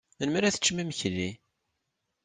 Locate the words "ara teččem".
0.37-0.81